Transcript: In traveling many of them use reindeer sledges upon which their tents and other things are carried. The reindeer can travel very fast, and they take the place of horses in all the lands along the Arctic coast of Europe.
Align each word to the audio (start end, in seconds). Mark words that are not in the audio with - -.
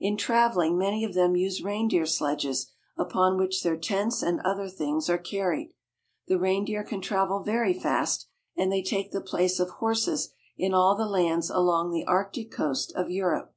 In 0.00 0.16
traveling 0.16 0.78
many 0.78 1.04
of 1.04 1.12
them 1.12 1.36
use 1.36 1.62
reindeer 1.62 2.06
sledges 2.06 2.72
upon 2.96 3.36
which 3.36 3.62
their 3.62 3.76
tents 3.76 4.22
and 4.22 4.40
other 4.40 4.70
things 4.70 5.10
are 5.10 5.18
carried. 5.18 5.74
The 6.28 6.38
reindeer 6.38 6.82
can 6.82 7.02
travel 7.02 7.40
very 7.42 7.74
fast, 7.78 8.26
and 8.56 8.72
they 8.72 8.82
take 8.82 9.10
the 9.12 9.20
place 9.20 9.60
of 9.60 9.68
horses 9.68 10.30
in 10.56 10.72
all 10.72 10.94
the 10.96 11.04
lands 11.04 11.50
along 11.50 11.90
the 11.90 12.06
Arctic 12.06 12.50
coast 12.50 12.90
of 12.96 13.10
Europe. 13.10 13.54